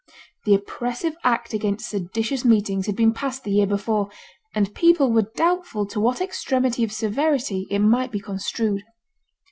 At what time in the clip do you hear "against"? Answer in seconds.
1.53-1.87